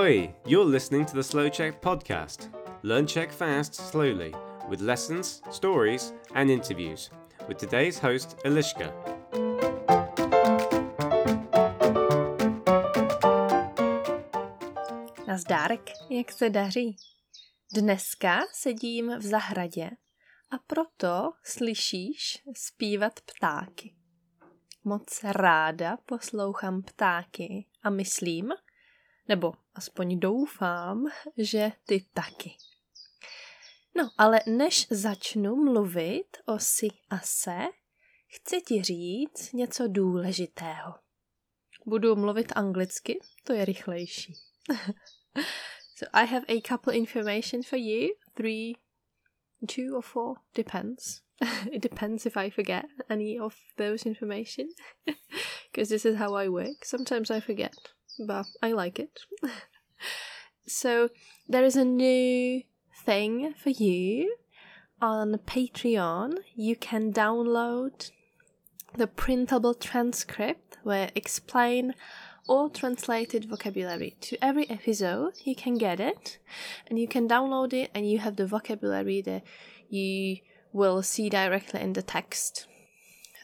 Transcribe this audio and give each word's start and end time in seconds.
Ahoy! 0.00 0.34
You're 0.46 0.64
listening 0.64 1.04
to 1.06 1.14
the 1.14 1.22
Slow 1.22 1.50
Check 1.50 1.82
podcast. 1.82 2.48
Learn 2.82 3.06
Czech 3.06 3.32
fast, 3.32 3.74
slowly, 3.74 4.34
with 4.70 4.80
lessons, 4.80 5.42
stories, 5.50 6.14
and 6.34 6.50
interviews. 6.50 7.10
With 7.46 7.58
today's 7.58 7.98
host, 7.98 8.38
Eliška. 8.44 8.94
Nazdárek, 15.26 15.90
jak 16.10 16.32
se 16.32 16.50
daří? 16.50 16.96
Dneska 17.74 18.40
sedím 18.52 19.18
v 19.18 19.22
zahradě 19.22 19.90
a 20.50 20.58
proto 20.66 21.32
slyšíš 21.44 22.42
zpívat 22.56 23.12
ptáky. 23.20 23.94
Moc 24.84 25.20
ráda 25.24 25.96
poslouchám 26.06 26.82
ptáky 26.82 27.66
a 27.82 27.90
myslím, 27.90 28.52
nebo 29.30 29.52
aspoň 29.74 30.20
doufám, 30.20 31.06
že 31.36 31.72
ty 31.86 32.06
taky. 32.14 32.56
No, 33.96 34.10
ale 34.18 34.40
než 34.46 34.86
začnu 34.90 35.56
mluvit 35.56 36.36
o 36.46 36.58
si 36.58 36.88
a 37.10 37.18
se, 37.20 37.58
chci 38.26 38.60
ti 38.60 38.82
říct 38.82 39.52
něco 39.52 39.88
důležitého. 39.88 40.94
Budu 41.86 42.16
mluvit 42.16 42.52
anglicky, 42.56 43.20
to 43.44 43.52
je 43.52 43.64
rychlejší. 43.64 44.34
so 45.96 46.10
I 46.12 46.26
have 46.26 46.46
a 46.48 46.60
couple 46.68 46.96
information 46.96 47.62
for 47.62 47.78
you. 47.78 48.08
Three, 48.34 48.72
two 49.74 49.96
or 49.96 50.02
four, 50.02 50.34
depends. 50.54 51.20
it 51.72 51.82
depends 51.82 52.26
if 52.26 52.36
I 52.36 52.50
forget 52.50 52.84
any 53.08 53.40
of 53.40 53.54
those 53.76 54.08
information. 54.08 54.66
Because 55.72 55.88
this 55.88 56.04
is 56.04 56.16
how 56.16 56.34
I 56.34 56.48
work. 56.48 56.84
Sometimes 56.84 57.30
I 57.30 57.40
forget 57.40 57.74
but 58.26 58.46
I 58.62 58.72
like 58.72 58.98
it. 58.98 59.20
so 60.66 61.08
there 61.48 61.64
is 61.64 61.76
a 61.76 61.84
new 61.84 62.62
thing 63.04 63.54
for 63.54 63.70
you 63.70 64.36
on 65.00 65.34
Patreon. 65.46 66.38
You 66.54 66.76
can 66.76 67.12
download 67.12 68.10
the 68.96 69.06
printable 69.06 69.74
transcript 69.74 70.78
where 70.82 71.10
explain 71.14 71.94
all 72.48 72.68
translated 72.68 73.44
vocabulary 73.44 74.16
to 74.20 74.42
every 74.44 74.68
episode. 74.68 75.34
You 75.44 75.54
can 75.54 75.76
get 75.76 76.00
it 76.00 76.38
and 76.88 76.98
you 76.98 77.06
can 77.06 77.28
download 77.28 77.72
it 77.72 77.90
and 77.94 78.10
you 78.10 78.18
have 78.18 78.36
the 78.36 78.46
vocabulary 78.46 79.22
that 79.22 79.44
you 79.88 80.38
will 80.72 81.02
see 81.02 81.28
directly 81.28 81.80
in 81.80 81.92
the 81.92 82.02
text. 82.02 82.66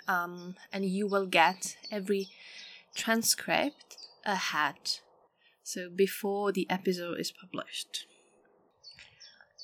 Um, 0.08 0.54
and 0.72 0.84
you 0.84 1.06
will 1.06 1.26
get 1.26 1.76
every 1.90 2.28
transcript 2.94 4.05
ahead, 4.26 4.98
so 5.62 5.88
before 5.88 6.52
the 6.52 6.68
episode 6.68 7.18
is 7.18 7.32
published. 7.32 8.06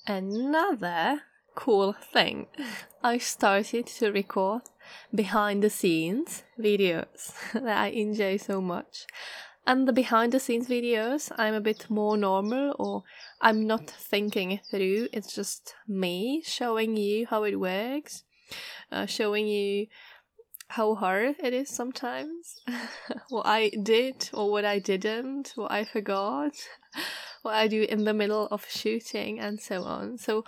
Another 0.07 1.23
cool 1.55 1.93
thing 1.93 2.47
I 3.03 3.19
started 3.19 3.87
to 3.87 4.11
record 4.11 4.63
behind 5.15 5.63
the 5.63 5.71
scenes 5.71 6.43
videos 6.59 7.35
that 7.53 7.79
I 7.79 7.89
enjoy 7.89 8.37
so 8.39 8.61
much. 8.61 9.07
And 9.65 9.87
the 9.87 9.93
behind 9.93 10.33
the 10.33 10.41
scenes 10.41 10.67
videos, 10.67 11.31
I'm 11.39 11.55
a 11.55 11.61
bit 11.61 11.89
more 11.89 12.17
normal, 12.17 12.75
or 12.81 13.05
I'm 13.41 13.65
not 13.65 13.89
thinking 13.89 14.59
through. 14.69 15.09
It's 15.13 15.33
just 15.33 15.75
me 15.87 16.43
showing 16.45 16.97
you 16.97 17.27
how 17.27 17.45
it 17.45 17.61
works, 17.61 18.25
uh, 18.91 19.07
showing 19.07 19.47
you 19.47 19.87
how 20.73 20.95
hard 20.95 21.37
it 21.39 21.53
is 21.53 21.69
sometimes. 21.69 22.61
what 23.29 23.47
I 23.47 23.71
did 23.83 24.31
or 24.33 24.51
what 24.51 24.65
I 24.65 24.79
didn't, 24.79 25.53
what 25.55 25.71
I 25.71 25.85
forgot, 25.85 26.53
what 27.43 27.55
I 27.55 27.69
do 27.69 27.83
in 27.83 28.05
the 28.05 28.15
middle 28.15 28.49
of 28.51 28.67
shooting, 28.69 29.39
and 29.39 29.61
so 29.61 29.85
on. 29.85 30.19
So, 30.19 30.45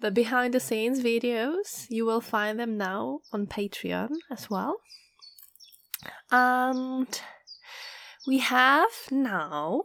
the 0.00 0.12
behind 0.12 0.54
the 0.54 0.60
scenes 0.60 1.02
videos, 1.02 1.86
you 1.90 2.06
will 2.06 2.20
find 2.20 2.58
them 2.58 2.76
now 2.76 3.20
on 3.32 3.48
Patreon 3.48 4.10
as 4.30 4.48
well. 4.48 4.76
And 6.30 7.20
we 8.28 8.38
have 8.38 8.92
now 9.10 9.82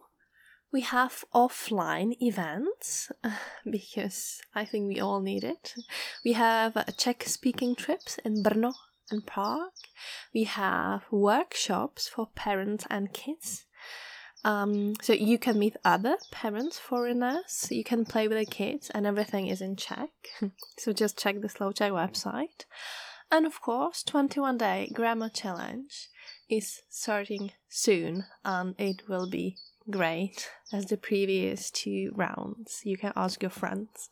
we 0.71 0.81
have 0.81 1.23
offline 1.33 2.15
events 2.19 3.11
because 3.69 4.41
I 4.53 4.65
think 4.65 4.87
we 4.87 4.99
all 4.99 5.21
need 5.21 5.43
it. 5.43 5.75
We 6.25 6.33
have 6.33 6.75
uh, 6.75 6.83
Czech 6.97 7.23
speaking 7.23 7.75
trips 7.75 8.19
in 8.25 8.43
Brno 8.43 8.73
and. 9.21 9.71
We 10.33 10.43
have 10.45 11.03
workshops 11.11 12.07
for 12.07 12.27
parents 12.35 12.85
and 12.89 13.13
kids. 13.13 13.65
Um, 14.45 14.95
so 15.01 15.13
you 15.13 15.37
can 15.37 15.57
meet 15.57 15.77
other 15.85 16.17
parents, 16.31 16.77
foreigners. 16.77 17.67
You 17.71 17.83
can 17.83 18.05
play 18.05 18.27
with 18.27 18.37
the 18.37 18.45
kids, 18.45 18.89
and 18.89 19.05
everything 19.05 19.47
is 19.47 19.61
in 19.61 19.75
Czech. 19.77 20.09
so 20.77 20.91
just 20.91 21.17
check 21.17 21.41
the 21.41 21.49
Slow 21.49 21.71
Czech 21.71 21.91
website. 21.91 22.65
And 23.31 23.45
of 23.45 23.61
course, 23.61 24.03
21 24.03 24.57
day 24.57 24.91
grammar 24.93 25.29
challenge 25.29 26.09
is 26.49 26.81
starting 26.89 27.51
soon, 27.69 28.25
and 28.43 28.75
it 28.77 29.07
will 29.07 29.29
be 29.29 29.57
great 29.89 30.49
as 30.71 30.85
the 30.87 30.97
previous 30.97 31.71
two 31.71 32.11
rounds. 32.15 32.81
You 32.83 32.97
can 32.97 33.13
ask 33.15 33.41
your 33.41 33.49
friends. 33.49 34.09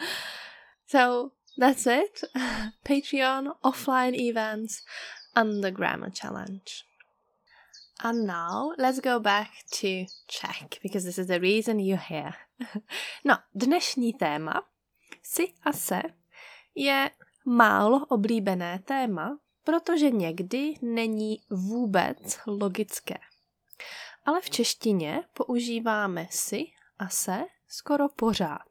so 0.86 1.32
that's 1.58 1.86
it. 1.86 2.24
Patreon, 2.84 3.52
offline 3.64 4.14
events, 4.14 4.82
and 5.34 5.62
the 5.62 5.70
grammar 5.70 6.10
challenge. 6.10 6.84
And 8.00 8.26
now 8.26 8.72
let's 8.78 9.00
go 9.00 9.18
back 9.18 9.50
to 9.72 10.06
Czech, 10.28 10.78
because 10.82 11.04
this 11.04 11.18
is 11.18 11.26
the 11.26 11.40
reason 11.40 11.80
you're 11.80 11.96
here. 11.98 12.34
no, 13.24 13.36
dnešní 13.54 14.12
téma, 14.12 14.62
si 15.22 15.52
a 15.62 15.72
se, 15.72 16.02
je 16.74 17.10
málo 17.44 18.06
oblíbené 18.06 18.78
téma, 18.78 19.38
protože 19.64 20.10
někdy 20.10 20.74
není 20.82 21.40
vůbec 21.50 22.38
logické. 22.46 23.18
Ale 24.24 24.40
v 24.40 24.50
češtině 24.50 25.24
používáme 25.32 26.26
si 26.30 26.64
a 26.98 27.08
se 27.08 27.44
skoro 27.68 28.08
pořád. 28.08 28.68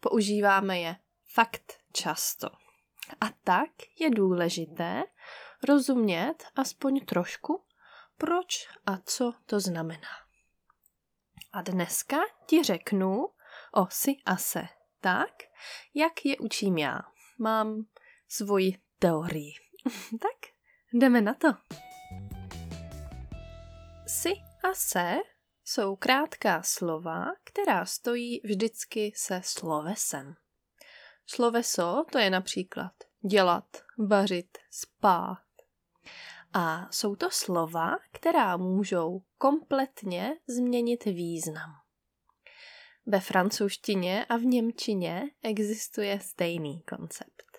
Používáme 0.00 0.80
je 0.80 0.96
fakt 1.26 1.79
často. 1.92 2.48
A 3.20 3.26
tak 3.44 3.70
je 3.98 4.10
důležité 4.10 5.04
rozumět 5.68 6.34
aspoň 6.56 7.04
trošku, 7.04 7.64
proč 8.18 8.68
a 8.86 8.98
co 9.04 9.32
to 9.46 9.60
znamená. 9.60 10.08
A 11.52 11.62
dneska 11.62 12.16
ti 12.46 12.62
řeknu 12.62 13.28
o 13.74 13.86
si 13.90 14.16
a 14.26 14.36
se 14.36 14.62
tak, 15.00 15.32
jak 15.94 16.24
je 16.24 16.38
učím 16.38 16.78
já. 16.78 17.00
Mám 17.38 17.86
svoji 18.28 18.78
teorii. 18.98 19.52
tak, 20.20 20.52
jdeme 20.92 21.20
na 21.20 21.34
to. 21.34 21.48
Si 24.06 24.32
a 24.70 24.74
se 24.74 25.16
jsou 25.64 25.96
krátká 25.96 26.62
slova, 26.62 27.26
která 27.44 27.86
stojí 27.86 28.40
vždycky 28.44 29.12
se 29.16 29.40
slovesem. 29.44 30.34
Sloveso 31.26 32.04
to 32.12 32.18
je 32.18 32.30
například 32.30 32.92
dělat, 33.20 33.76
vařit, 33.98 34.58
spát. 34.70 35.38
A 36.52 36.88
jsou 36.90 37.16
to 37.16 37.30
slova, 37.30 37.96
která 38.12 38.56
můžou 38.56 39.22
kompletně 39.38 40.36
změnit 40.46 41.04
význam. 41.04 41.70
Ve 43.06 43.20
francouzštině 43.20 44.24
a 44.24 44.36
v 44.36 44.42
němčině 44.42 45.30
existuje 45.42 46.20
stejný 46.20 46.82
koncept. 46.82 47.58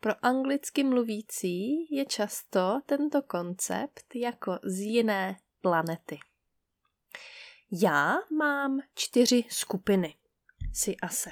Pro 0.00 0.24
anglicky 0.24 0.84
mluvící 0.84 1.86
je 1.96 2.04
často 2.04 2.80
tento 2.86 3.22
koncept 3.22 4.14
jako 4.14 4.58
z 4.62 4.78
jiné 4.78 5.36
planety. 5.60 6.18
Já 7.72 8.14
mám 8.38 8.78
čtyři 8.94 9.44
skupiny. 9.48 10.16
Si 10.72 10.96
a 10.96 11.08
se. 11.08 11.30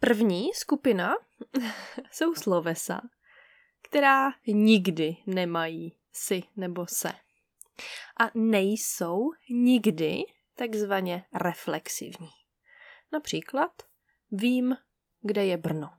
První 0.00 0.54
skupina 0.54 1.14
jsou 2.12 2.34
slovesa, 2.34 3.00
která 3.82 4.30
nikdy 4.46 5.16
nemají 5.26 5.96
si 6.12 6.42
nebo 6.56 6.86
se. 6.86 7.12
A 8.20 8.30
nejsou 8.34 9.30
nikdy 9.50 10.22
takzvaně 10.54 11.24
reflexivní. 11.34 12.30
Například 13.12 13.82
vím, 14.32 14.76
kde 15.20 15.44
je 15.44 15.56
Brno. 15.56 15.90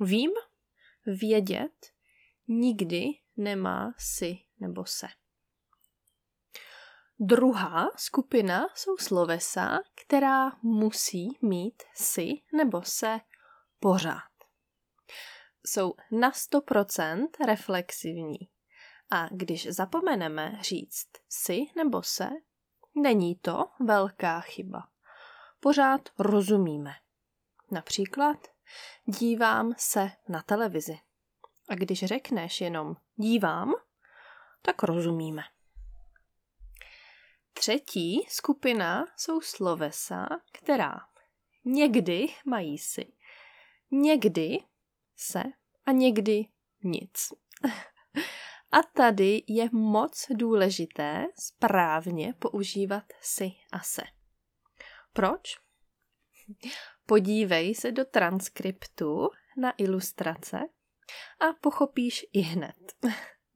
Vím, 0.00 0.30
vědět 1.06 1.92
nikdy 2.48 3.04
nemá 3.36 3.94
si 3.98 4.38
nebo 4.60 4.84
se. 4.84 5.06
Druhá 7.20 7.90
skupina 7.96 8.66
jsou 8.74 8.96
slovesa, 8.96 9.78
která 10.04 10.52
musí 10.62 11.38
mít 11.42 11.82
si 11.94 12.28
nebo 12.52 12.82
se 12.82 13.20
pořád. 13.80 14.32
Jsou 15.66 15.94
na 16.12 16.30
100% 16.30 17.26
reflexivní. 17.46 18.38
A 19.10 19.28
když 19.30 19.66
zapomeneme 19.66 20.58
říct 20.62 21.08
si 21.28 21.60
nebo 21.76 22.02
se, 22.02 22.28
Není 22.94 23.36
to 23.36 23.64
velká 23.80 24.40
chyba. 24.40 24.88
Pořád 25.60 26.00
rozumíme. 26.18 26.92
Například 27.70 28.36
dívám 29.04 29.72
se 29.76 30.10
na 30.28 30.42
televizi. 30.42 30.98
A 31.68 31.74
když 31.74 32.04
řekneš 32.04 32.60
jenom 32.60 32.94
dívám, 33.16 33.72
tak 34.62 34.82
rozumíme. 34.82 35.42
Třetí 37.52 38.26
skupina 38.28 39.06
jsou 39.16 39.40
slovesa, 39.40 40.26
která 40.52 41.00
někdy 41.64 42.26
mají 42.46 42.78
si, 42.78 43.12
někdy 43.90 44.58
se 45.16 45.42
a 45.86 45.92
někdy 45.92 46.44
nic. 46.84 47.28
A 48.72 48.82
tady 48.82 49.42
je 49.48 49.68
moc 49.72 50.26
důležité 50.30 51.26
správně 51.38 52.34
používat 52.38 53.04
si 53.20 53.50
a 53.72 53.80
se. 53.80 54.02
Proč? 55.12 55.58
Podívej 57.06 57.74
se 57.74 57.92
do 57.92 58.04
transkriptu 58.04 59.28
na 59.58 59.72
ilustrace 59.78 60.60
a 61.40 61.52
pochopíš 61.60 62.26
i 62.32 62.40
hned. 62.40 62.92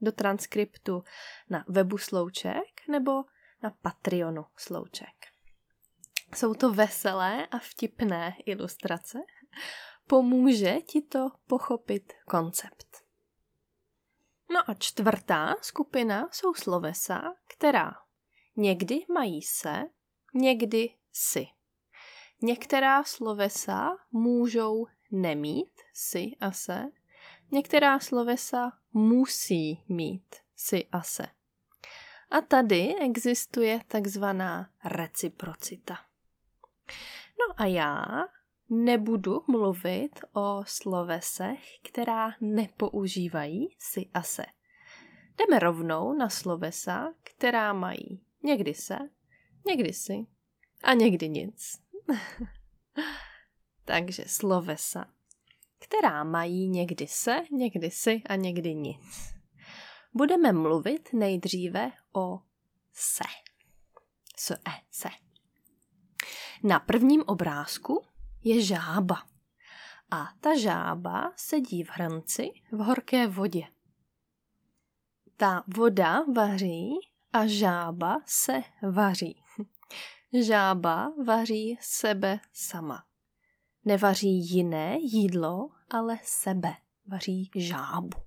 Do 0.01 0.13
transkriptu 0.13 1.05
na 1.51 1.65
webu 1.69 1.99
Slouček 1.99 2.89
nebo 2.89 3.13
na 3.62 3.70
Patreonu 3.82 4.44
Slouček. 4.56 5.26
Jsou 6.35 6.55
to 6.55 6.73
veselé 6.73 7.47
a 7.47 7.58
vtipné 7.58 8.37
ilustrace. 8.47 9.19
Pomůže 10.06 10.81
ti 10.81 11.03
to 11.03 11.29
pochopit 11.47 12.12
koncept. 12.26 12.87
No 14.50 14.70
a 14.70 14.75
čtvrtá 14.75 15.55
skupina 15.62 16.29
jsou 16.32 16.55
slovesa, 16.55 17.23
která 17.47 17.93
někdy 18.56 19.05
mají 19.14 19.43
se, 19.43 19.85
někdy 20.35 20.94
si. 21.12 21.47
Některá 22.43 23.05
slovesa 23.05 23.97
můžou 24.12 24.87
nemít 25.11 25.81
si 25.94 26.31
a 26.41 26.52
se, 26.52 26.85
některá 27.50 28.00
slovesa 28.00 28.73
musí 28.93 29.85
mít 29.88 30.37
si 30.56 30.87
a 30.93 31.02
se. 31.02 31.36
A 32.31 32.40
tady 32.40 32.94
existuje 33.00 33.81
takzvaná 33.88 34.70
reciprocita. 34.84 35.94
No 37.38 37.55
a 37.56 37.67
já 37.67 38.05
nebudu 38.70 39.44
mluvit 39.49 40.20
o 40.32 40.62
slovesech, 40.67 41.61
která 41.82 42.31
nepoužívají 42.40 43.76
si 43.78 44.11
a 44.14 44.23
se. 44.23 44.44
Jdeme 45.38 45.58
rovnou 45.58 46.12
na 46.12 46.28
slovesa, 46.28 47.14
která 47.23 47.73
mají 47.73 48.20
někdy 48.43 48.75
se, 48.75 48.99
někdy 49.67 49.93
si 49.93 50.26
a 50.82 50.94
někdy 50.94 51.28
nic. 51.28 51.82
Takže 53.84 54.25
slovesa, 54.26 55.11
která 55.78 56.25
mají 56.25 56.69
někdy 56.69 57.06
se, 57.06 57.43
někdy 57.50 57.90
si 57.90 58.23
a 58.28 58.37
někdy 58.37 58.75
nic. 58.75 59.37
Budeme 60.14 60.52
mluvit 60.52 61.08
nejdříve 61.12 61.93
o 62.17 62.41
se. 62.93 63.25
S, 64.37 64.51
e, 64.51 64.73
se. 64.91 65.09
Na 66.63 66.81
prvním 66.81 67.23
obrázku 67.27 68.05
je 68.45 68.63
žába. 68.63 69.27
A 70.11 70.29
ta 70.41 70.59
žába 70.59 71.33
sedí 71.37 71.85
v 71.85 71.91
hrnci 71.91 72.51
v 72.73 72.79
horké 72.79 73.27
vodě. 73.27 73.63
Ta 75.37 75.65
voda 75.77 76.25
vaří 76.35 76.91
a 77.33 77.47
žába 77.47 78.19
se 78.27 78.62
vaří. 78.93 79.43
Žába 80.43 81.12
vaří 81.27 81.79
sebe 81.81 82.41
sama. 82.53 83.05
Nevaří 83.85 84.55
jiné 84.55 84.97
jídlo, 85.01 85.69
ale 85.91 86.19
sebe. 86.23 86.75
Vaří 87.07 87.51
žábu. 87.55 88.25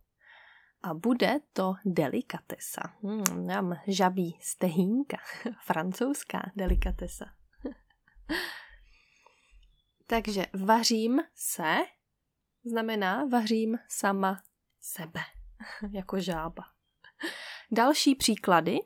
A 0.84 0.94
bude 0.94 1.40
to 1.54 1.74
delikatesa. 1.86 2.82
Hmm, 3.04 3.76
žabí 3.88 4.38
stehínka. 4.42 5.18
Francouzská 5.64 6.52
delikatesa. 6.56 7.26
Takže 10.08 10.46
vařím 10.54 11.22
se 11.36 11.78
znamená 12.64 13.26
vařím 13.26 13.78
sama 13.88 14.44
sebe, 14.82 15.22
jako 15.92 16.20
žába. 16.20 16.64
Další 17.72 18.16
příklady. 18.16 18.80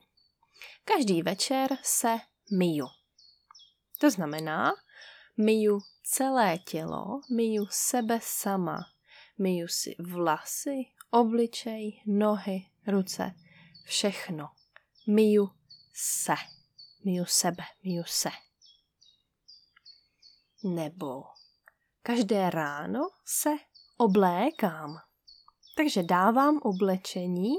Každý 0.86 1.22
večer 1.22 1.78
se 1.84 2.18
myju. 2.58 2.88
To 4.00 4.10
znamená, 4.10 4.74
myju 5.38 5.80
celé 6.04 6.58
tělo, 6.58 7.22
myju 7.36 7.66
sebe 7.70 8.20
sama, 8.22 8.86
myju 9.38 9.68
si 9.68 9.96
vlasy, 10.00 10.84
obličej, 11.14 12.02
nohy, 12.06 12.66
ruce, 12.88 13.34
všechno. 13.86 14.50
Myju 15.08 15.50
se, 15.94 16.36
myju 17.06 17.26
sebe, 17.26 17.64
myju 17.84 18.04
se 18.08 18.30
nebo 20.64 21.24
každé 22.02 22.50
ráno 22.50 23.00
se 23.26 23.50
oblékám. 23.98 24.98
Takže 25.78 26.04
dávám 26.04 26.60
oblečení 26.64 27.54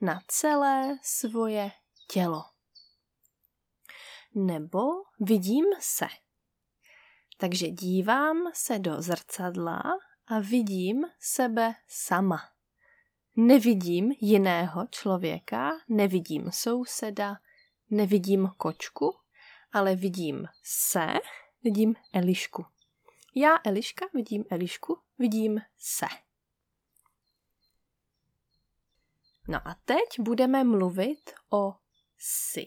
na 0.00 0.20
celé 0.28 0.98
svoje 1.02 1.70
tělo. 2.10 2.44
Nebo 4.34 4.80
vidím 5.20 5.64
se. 5.80 6.06
Takže 7.38 7.68
dívám 7.68 8.36
se 8.54 8.78
do 8.78 9.02
zrcadla 9.02 9.82
a 10.26 10.38
vidím 10.38 11.04
sebe 11.20 11.74
sama. 11.88 12.53
Nevidím 13.36 14.12
jiného 14.20 14.86
člověka, 14.90 15.70
nevidím 15.88 16.50
souseda, 16.52 17.36
nevidím 17.90 18.50
kočku, 18.56 19.16
ale 19.72 19.96
vidím 19.96 20.46
se 20.62 21.06
vidím 21.64 21.94
Elišku. 22.12 22.66
Já 23.34 23.58
Eliška 23.64 24.06
vidím 24.14 24.44
Elišku, 24.50 24.98
vidím 25.18 25.60
se. 25.78 26.06
No 29.48 29.68
a 29.68 29.76
teď 29.84 30.20
budeme 30.20 30.64
mluvit 30.64 31.34
o 31.52 31.74
si. 32.18 32.64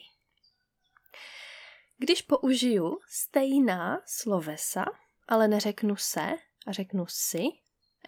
Když 1.98 2.22
použiju 2.22 3.00
stejná 3.10 4.02
slovesa, 4.06 4.86
ale 5.28 5.48
neřeknu 5.48 5.96
se 5.96 6.36
a 6.68 6.72
řeknu 6.72 7.06
si, 7.08 7.44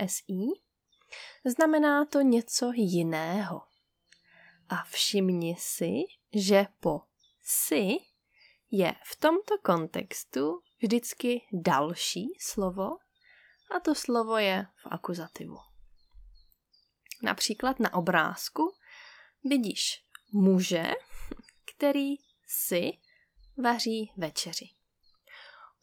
si, 0.08 0.46
znamená 1.46 2.06
to 2.06 2.22
něco 2.22 2.72
jiného. 2.76 3.62
A 4.70 4.84
všimni 4.84 5.56
si, 5.60 5.94
že 6.34 6.66
po 6.80 7.02
si 7.44 7.98
je 8.72 8.96
v 9.04 9.16
tomto 9.20 9.58
kontextu 9.64 10.62
vždycky 10.82 11.42
další 11.54 12.28
slovo 12.40 12.90
a 13.76 13.80
to 13.80 13.96
slovo 13.96 14.38
je 14.38 14.66
v 14.76 14.88
akuzativu. 14.92 15.58
Například 17.24 17.80
na 17.80 17.94
obrázku 17.94 18.76
vidíš 19.44 20.04
muže, 20.34 20.84
který 21.76 22.16
si 22.48 22.92
vaří 23.64 24.12
večeři. 24.18 24.66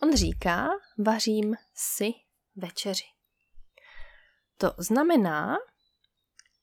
On 0.02 0.16
říká, 0.16 0.68
vařím 0.98 1.54
si 1.74 2.12
večeři. 2.56 3.15
To 4.58 4.74
znamená, 4.78 5.56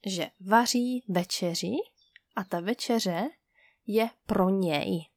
že 0.05 0.29
vaří 0.39 1.03
večeři 1.07 1.71
a 2.35 2.43
ta 2.43 2.59
večeře 2.59 3.29
je 3.88 4.09
pro 4.25 4.50
něj. 4.50 5.09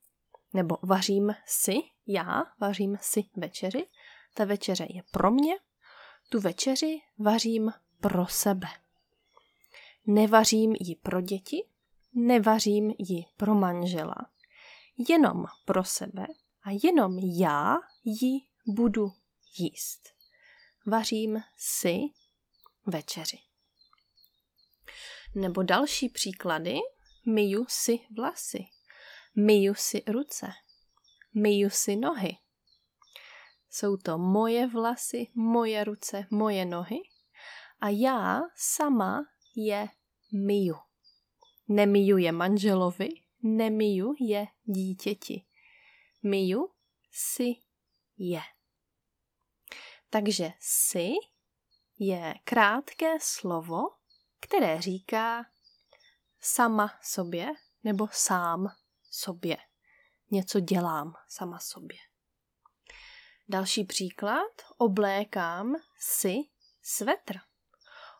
Nebo 0.54 0.76
vařím 0.82 1.34
si 1.46 1.74
já 2.06 2.44
vařím 2.60 2.98
si 3.00 3.24
večeři, 3.36 3.86
ta 4.34 4.44
večeře 4.44 4.86
je 4.90 5.02
pro 5.10 5.30
mě, 5.30 5.54
tu 6.28 6.40
večeři 6.40 7.00
vařím 7.18 7.72
pro 8.00 8.26
sebe. 8.26 8.66
Nevařím 10.06 10.74
ji 10.80 10.96
pro 10.96 11.20
děti, 11.20 11.68
nevařím 12.14 12.94
ji 12.98 13.24
pro 13.36 13.54
manžela, 13.54 14.16
jenom 15.08 15.44
pro 15.64 15.84
sebe 15.84 16.26
a 16.62 16.70
jenom 16.82 17.18
já 17.18 17.76
ji 18.04 18.40
budu 18.66 19.12
jíst. 19.58 20.08
Vařím 20.86 21.42
si 21.56 22.00
večeři. 22.86 23.38
Nebo 25.34 25.62
další 25.62 26.08
příklady, 26.08 26.78
myju 27.26 27.66
si 27.68 27.98
vlasy, 28.16 28.64
myju 29.36 29.74
si 29.74 30.02
ruce, 30.06 30.46
myju 31.34 31.70
si 31.70 31.96
nohy. 31.96 32.36
Jsou 33.70 33.96
to 33.96 34.18
moje 34.18 34.66
vlasy, 34.66 35.26
moje 35.34 35.84
ruce, 35.84 36.26
moje 36.30 36.64
nohy 36.64 36.98
a 37.80 37.88
já 37.88 38.40
sama 38.56 39.24
je 39.56 39.88
myju. 40.32 40.76
Nemiju 41.68 42.18
je 42.18 42.32
manželovi, 42.32 43.08
nemiju 43.42 44.14
je 44.20 44.46
dítěti. 44.64 45.44
Miju 46.22 46.68
si 47.12 47.54
je. 48.18 48.40
Takže 50.10 50.52
si 50.60 51.12
je 51.98 52.34
krátké 52.44 53.18
slovo, 53.20 53.78
které 54.40 54.80
říká 54.80 55.46
sama 56.40 56.98
sobě 57.02 57.52
nebo 57.84 58.08
sám 58.12 58.68
sobě. 59.10 59.56
Něco 60.30 60.60
dělám 60.60 61.14
sama 61.28 61.58
sobě. 61.58 61.98
Další 63.48 63.84
příklad. 63.84 64.62
Oblékám 64.76 65.76
si 65.98 66.34
svetr. 66.82 67.36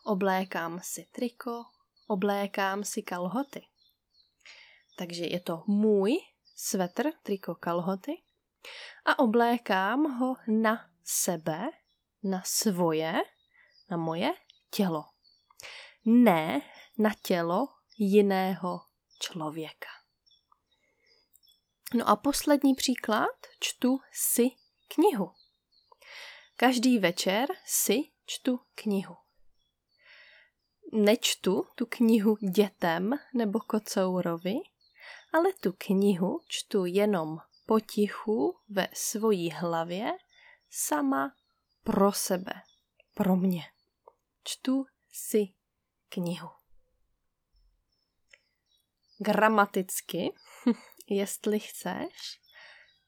Oblékám 0.05 0.79
si 0.83 1.07
triko, 1.11 1.65
oblékám 2.07 2.83
si 2.83 3.01
kalhoty. 3.01 3.61
Takže 4.97 5.25
je 5.25 5.39
to 5.39 5.63
můj 5.67 6.17
svetr, 6.55 7.11
triko, 7.23 7.55
kalhoty 7.55 8.23
a 9.05 9.19
oblékám 9.19 10.19
ho 10.19 10.35
na 10.47 10.89
sebe, 11.03 11.69
na 12.23 12.41
svoje, 12.45 13.13
na 13.89 13.97
moje 13.97 14.33
tělo. 14.71 15.05
Ne 16.05 16.61
na 16.97 17.09
tělo 17.21 17.67
jiného 17.97 18.81
člověka. 19.19 19.87
No 21.93 22.09
a 22.09 22.15
poslední 22.15 22.75
příklad, 22.75 23.47
čtu 23.59 23.99
si 24.11 24.49
knihu. 24.87 25.31
Každý 26.55 26.99
večer 26.99 27.47
si 27.65 28.03
čtu 28.25 28.59
knihu. 28.75 29.15
Nečtu 30.93 31.67
tu 31.75 31.85
knihu 31.85 32.35
dětem 32.35 33.11
nebo 33.33 33.59
kocourovi, 33.59 34.55
ale 35.33 35.53
tu 35.53 35.73
knihu 35.77 36.41
čtu 36.47 36.85
jenom 36.85 37.37
potichu 37.65 38.59
ve 38.69 38.87
svojí 38.93 39.51
hlavě, 39.51 40.11
sama 40.69 41.35
pro 41.83 42.11
sebe, 42.11 42.53
pro 43.13 43.35
mě. 43.35 43.63
Čtu 44.47 44.85
si 45.11 45.53
knihu. 46.09 46.49
Gramaticky, 49.19 50.33
jestli 51.09 51.59
chceš, 51.59 52.41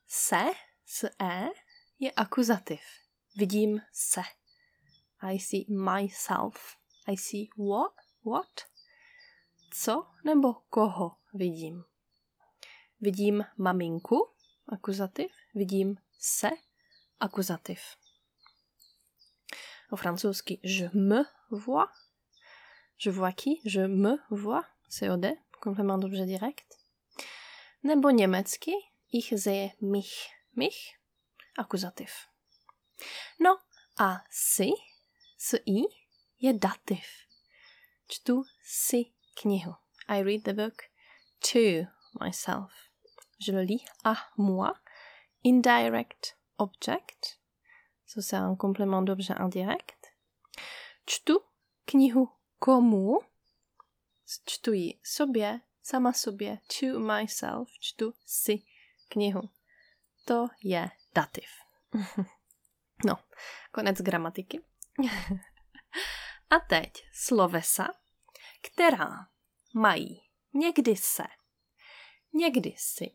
se 0.08 0.52
s 0.86 1.04
e 1.20 1.50
je 2.00 2.12
akuzativ. 2.12 2.80
Vidím 3.36 3.82
se. 3.94 4.22
I 5.34 5.40
see 5.40 5.64
myself. 5.70 6.76
I 7.08 7.18
see 7.18 7.48
what? 7.70 7.94
What? 8.26 8.68
Co 9.72 10.08
nebo 10.26 10.54
koho 10.54 11.18
vidím? 11.34 11.84
Vidím 13.02 13.46
maminku, 13.58 14.34
akuzativ. 14.68 15.32
Vidím 15.56 15.98
se, 16.20 16.50
akuzativ. 17.20 17.99
Au 19.92 19.96
francouzsky 19.96 20.60
je 20.64 20.86
me 20.94 21.26
vois. 21.52 21.92
Je 22.98 23.10
vois 23.10 23.32
qui? 23.32 23.62
Je 23.66 23.82
me 23.82 24.20
vois. 24.30 24.66
COD, 24.90 25.38
complément 25.62 25.98
d'objet 25.98 26.26
direct. 26.26 26.78
Nebo 27.84 28.10
německy 28.10 28.74
ich 29.12 29.34
sehe 29.38 29.72
mich. 29.82 30.30
Mich, 30.56 30.98
akuzativ. 31.58 32.28
No 33.40 33.60
a 33.98 34.24
si, 34.30 34.74
s 35.38 35.58
i, 35.66 35.86
je 36.40 36.54
dativ. 36.54 37.06
Čtu 38.08 38.44
si 38.62 39.14
knihu. 39.36 39.76
I 40.10 40.22
read 40.24 40.44
the 40.44 40.54
book 40.54 40.90
to 41.42 41.86
myself. 42.20 42.90
Je 43.40 43.52
le 43.52 43.64
lis 43.64 43.86
à 44.04 44.18
moi. 44.38 44.74
Indirect 45.46 46.36
object. 46.58 47.39
Ça, 48.10 48.22
c'est 48.22 48.38
un 48.38 48.56
complément 48.56 49.04
d'objet 49.04 49.36
indirect. 49.38 50.08
Čtu 51.06 51.40
knihu 51.86 52.30
komu. 52.60 53.20
Čtu 54.46 54.74
ji 54.74 55.00
sobě, 55.04 55.62
sama 55.84 56.14
sobě. 56.14 56.60
To 56.80 57.00
myself. 57.00 57.70
Čtu 57.80 58.14
si 58.26 58.64
knihu. 59.10 59.50
To 60.26 60.48
je 60.64 60.90
dativ. 61.16 61.50
No, 63.06 63.16
konec 63.72 64.02
gramatiky. 64.02 64.60
A 66.50 66.60
teď 66.60 67.04
slovesa, 67.14 67.88
která 68.62 69.28
mají 69.74 70.22
někdy 70.54 70.96
se, 70.96 71.24
někdy 72.34 72.74
si, 72.78 73.12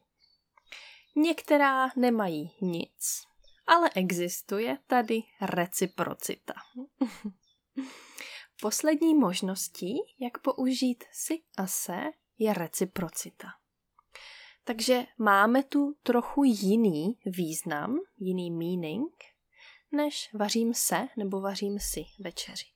některá 1.17 1.89
nemají 1.97 2.57
nic, 2.61 3.27
ale 3.67 3.91
existuje 3.95 4.79
tady 4.87 5.23
reciprocita. 5.41 6.55
Poslední 8.61 9.15
možností, 9.15 9.99
jak 10.21 10.39
použít 10.39 11.05
si 11.13 11.43
a 11.57 11.67
se, 11.67 12.01
je 12.39 12.55
reciprocita. 12.55 13.49
Takže 14.65 15.05
máme 15.19 15.63
tu 15.63 15.95
trochu 16.03 16.45
jiný 16.45 17.19
význam, 17.27 17.97
jiný 18.19 18.51
meaning, 18.51 19.25
než 19.93 20.31
vařím 20.35 20.75
se 20.75 21.09
nebo 21.17 21.41
vařím 21.41 21.79
si 21.81 22.05
večeři. 22.19 22.67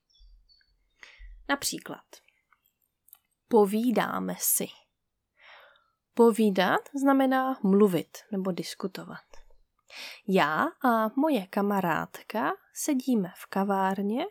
Například 1.48 2.04
povídáme 3.48 4.36
si. 4.38 4.66
Povídat 6.14 6.80
znamená 7.00 7.58
mluvit 7.62 8.18
nebo 8.32 8.52
diskutovat. 8.52 9.27
Já 10.28 10.66
a 10.84 11.10
moje 11.16 11.46
kamarádka 11.46 12.52
sedíme 12.74 13.32
v 13.36 13.46
kavárně 13.46 14.24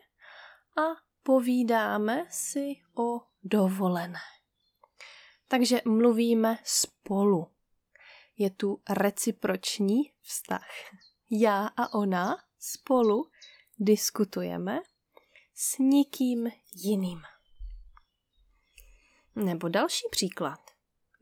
a 0.78 0.82
povídáme 1.22 2.26
si 2.30 2.76
o 2.98 3.20
dovolené. 3.42 4.18
Takže 5.48 5.80
mluvíme 5.84 6.58
spolu. 6.64 7.50
Je 8.38 8.50
tu 8.50 8.82
reciproční 8.90 10.12
vztah. 10.22 10.68
Já 11.30 11.66
a 11.66 11.94
ona 11.94 12.36
spolu 12.58 13.30
diskutujeme 13.78 14.80
s 15.54 15.78
nikým 15.78 16.50
jiným. 16.74 17.22
Nebo 19.34 19.68
další 19.68 20.08
příklad. 20.10 20.60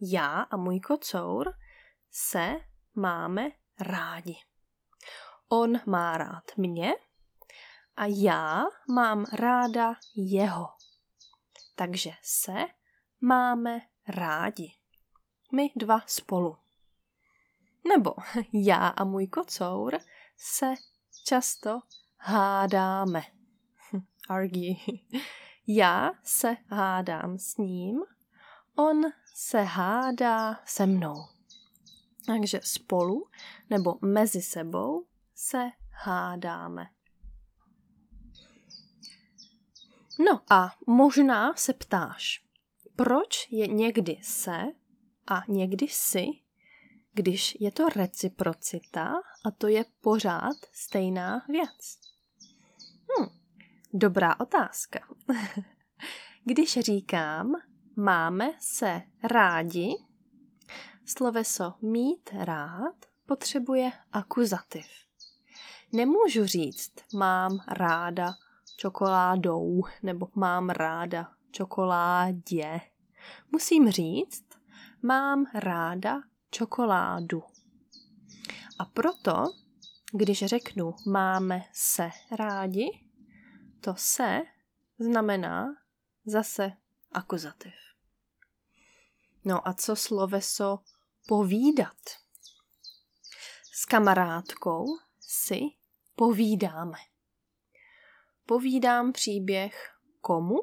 Já 0.00 0.40
a 0.40 0.56
můj 0.56 0.80
kocour 0.80 1.52
se 2.10 2.60
máme 2.94 3.50
rádi. 3.80 4.36
On 5.48 5.80
má 5.86 6.16
rád 6.16 6.56
mě 6.56 6.94
a 7.96 8.04
já 8.06 8.64
mám 8.88 9.24
ráda 9.32 9.94
jeho. 10.16 10.68
Takže 11.74 12.10
se 12.22 12.54
máme 13.20 13.80
rádi. 14.08 14.72
My 15.52 15.70
dva 15.76 16.00
spolu. 16.06 16.58
Nebo 17.88 18.14
já 18.52 18.88
a 18.88 19.04
můj 19.04 19.26
kocour 19.26 19.98
se 20.36 20.74
často 21.24 21.80
hádáme. 22.18 23.22
Argue. 24.28 24.74
Já 25.68 26.10
se 26.22 26.56
hádám 26.70 27.38
s 27.38 27.56
ním, 27.56 28.02
on 28.76 29.02
se 29.34 29.62
hádá 29.62 30.60
se 30.64 30.86
mnou. 30.86 31.35
Takže 32.26 32.60
spolu 32.64 33.28
nebo 33.70 33.98
mezi 34.02 34.42
sebou 34.42 35.06
se 35.34 35.70
hádáme. 35.90 36.86
No 40.18 40.40
a 40.50 40.74
možná 40.86 41.54
se 41.54 41.72
ptáš, 41.72 42.44
proč 42.96 43.48
je 43.50 43.66
někdy 43.66 44.18
se 44.22 44.62
a 45.26 45.42
někdy 45.48 45.88
si, 45.88 46.26
když 47.12 47.56
je 47.60 47.72
to 47.72 47.88
reciprocita 47.88 49.14
a 49.44 49.50
to 49.50 49.68
je 49.68 49.84
pořád 50.00 50.56
stejná 50.72 51.44
věc? 51.48 51.98
Hm, 53.20 53.28
dobrá 53.92 54.40
otázka. 54.40 55.00
když 56.44 56.78
říkám, 56.78 57.52
máme 57.96 58.50
se 58.60 59.02
rádi, 59.22 59.94
sloveso 61.06 61.74
mít 61.82 62.30
rád 62.32 62.94
potřebuje 63.26 63.92
akuzativ. 64.12 64.86
Nemůžu 65.92 66.46
říct, 66.46 66.92
mám 67.14 67.58
ráda 67.68 68.34
čokoládou 68.76 69.82
nebo 70.02 70.28
mám 70.34 70.70
ráda 70.70 71.32
čokoládě. 71.50 72.80
Musím 73.52 73.90
říct, 73.90 74.44
mám 75.02 75.44
ráda 75.54 76.22
čokoládu. 76.50 77.42
A 78.78 78.84
proto, 78.84 79.44
když 80.12 80.44
řeknu 80.46 80.94
máme 81.06 81.64
se 81.72 82.10
rádi, 82.30 83.06
to 83.80 83.94
se 83.96 84.42
znamená 84.98 85.66
zase 86.26 86.72
akuzativ. 87.12 87.74
No 89.44 89.68
a 89.68 89.72
co 89.74 89.96
sloveso 89.96 90.78
povídat? 91.26 91.96
s 93.78 93.84
kamarádkou 93.84 94.84
si 95.20 95.60
povídáme. 96.14 96.98
Povídám 98.46 99.12
příběh 99.12 99.94
komu? 100.20 100.56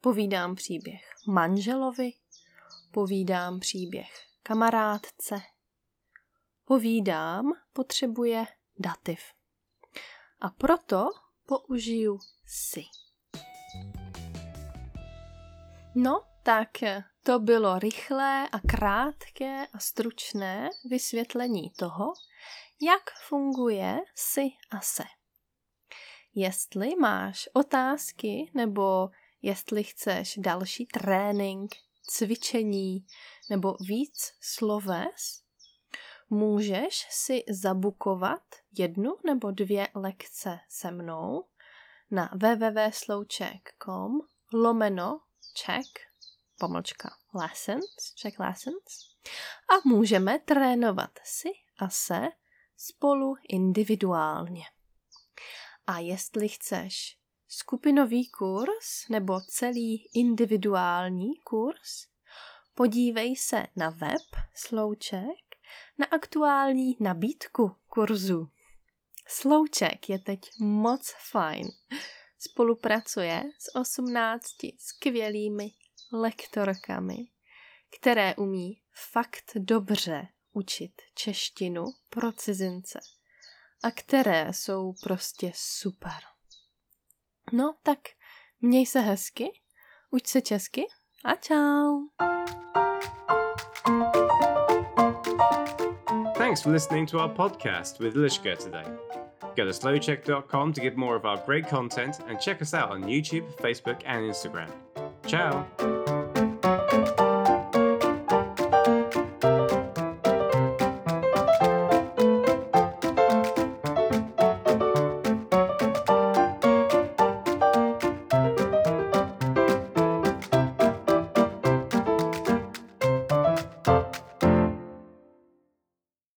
Povídám 0.00 0.54
příběh 0.54 1.14
manželovi, 1.26 2.12
povídám 2.90 3.60
příběh 3.60 4.24
kamarádce. 4.42 5.40
Povídám 6.64 7.52
potřebuje 7.72 8.46
dativ. 8.78 9.20
A 10.40 10.48
proto 10.50 11.10
použiju 11.46 12.18
si. 12.46 12.84
No, 15.94 16.31
tak 16.42 16.68
to 17.22 17.38
bylo 17.38 17.78
rychlé 17.78 18.48
a 18.52 18.60
krátké 18.60 19.66
a 19.72 19.78
stručné 19.78 20.70
vysvětlení 20.90 21.70
toho, 21.70 22.12
jak 22.80 23.02
funguje 23.28 24.00
si 24.14 24.40
a 24.70 24.80
se. 24.80 25.04
Jestli 26.34 26.96
máš 26.96 27.48
otázky 27.52 28.50
nebo 28.54 29.10
jestli 29.42 29.84
chceš 29.84 30.38
další 30.38 30.86
trénink, 30.86 31.70
cvičení 32.02 33.06
nebo 33.50 33.76
víc 33.80 34.32
sloves, 34.40 35.42
můžeš 36.30 37.06
si 37.10 37.44
zabukovat 37.48 38.42
jednu 38.78 39.16
nebo 39.26 39.50
dvě 39.50 39.88
lekce 39.94 40.58
se 40.68 40.90
mnou 40.90 41.44
na 42.10 42.30
www.slouček.com 42.34 44.20
lomeno 44.52 45.20
check 45.64 46.11
pomlčka 46.58 47.16
lessons, 47.34 48.14
check 48.22 48.38
lessons 48.38 49.12
a 49.68 49.88
můžeme 49.88 50.38
trénovat 50.38 51.10
si 51.24 51.48
a 51.78 51.88
se 51.88 52.28
spolu 52.76 53.34
individuálně. 53.48 54.64
A 55.86 55.98
jestli 55.98 56.48
chceš 56.48 57.18
skupinový 57.48 58.30
kurz 58.30 59.08
nebo 59.08 59.40
celý 59.40 60.08
individuální 60.14 61.36
kurz, 61.36 62.06
podívej 62.74 63.36
se 63.36 63.66
na 63.76 63.90
web 63.90 64.22
Slouček 64.54 65.52
na 65.98 66.06
aktuální 66.06 66.96
nabídku 67.00 67.76
kurzu. 67.88 68.48
Slouček 69.28 70.08
je 70.08 70.18
teď 70.18 70.50
moc 70.58 71.14
fajn. 71.30 71.68
Spolupracuje 72.38 73.42
s 73.58 73.74
18 73.74 74.44
skvělými 74.78 75.70
lektorkami, 76.12 77.16
které 77.98 78.34
umí 78.34 78.82
fakt 79.12 79.52
dobře 79.56 80.28
učit 80.52 81.02
češtinu 81.14 81.84
pro 82.10 82.32
cizince 82.32 83.00
a 83.82 83.90
které 83.90 84.52
jsou 84.52 84.92
prostě 85.02 85.52
super. 85.54 86.18
No 87.52 87.74
tak 87.82 87.98
měj 88.60 88.86
se 88.86 89.00
hezky, 89.00 89.60
uč 90.10 90.26
se 90.26 90.40
česky 90.40 90.86
a 91.24 91.34
čau. 91.34 92.08
Thanks 96.36 96.62
for 96.62 96.72
listening 96.72 97.10
to 97.10 97.18
our 97.18 97.28
podcast 97.28 97.98
with 97.98 98.16
Lishka 98.16 98.56
today. 98.56 98.84
Go 99.56 99.64
to 99.64 99.72
slowcheck.com 99.72 100.72
to 100.72 100.80
get 100.80 100.96
more 100.96 101.16
of 101.16 101.24
our 101.24 101.38
great 101.46 101.68
content 101.68 102.20
and 102.28 102.40
check 102.40 102.60
us 102.60 102.74
out 102.74 102.90
on 102.90 103.02
YouTube, 103.02 103.44
Facebook, 103.60 104.02
and 104.04 104.24
Instagram. 104.24 104.91
Ciao. 105.32 105.66